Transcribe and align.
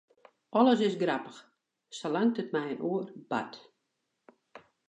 Alles 0.61 0.79
is 0.85 0.95
grappich, 1.03 1.41
salang't 1.99 2.39
it 2.43 2.51
mei 2.53 2.67
in 2.73 2.83
oar 2.89 3.05
bart. 3.29 3.53